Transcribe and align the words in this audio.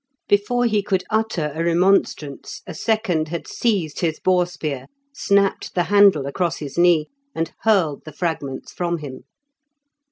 Before 0.27 0.65
he 0.65 0.81
could 0.81 1.03
utter 1.11 1.51
a 1.53 1.63
remonstrance, 1.63 2.63
a 2.65 2.73
second 2.73 3.27
had 3.27 3.47
seized 3.47 3.99
his 3.99 4.19
boar 4.19 4.47
spear, 4.47 4.87
snapped 5.13 5.75
the 5.75 5.83
handle 5.93 6.25
across 6.25 6.57
his 6.57 6.75
knee, 6.75 7.09
and 7.35 7.53
hurled 7.59 8.03
the 8.05 8.11
fragments 8.11 8.73
from 8.73 8.97
him. 8.97 9.25